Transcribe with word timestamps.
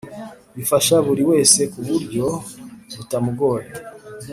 bifasha 0.55 0.95
buri 1.07 1.23
wese 1.31 1.59
ku 1.71 1.79
buryo 1.87 2.25
butamugoye 2.95 3.69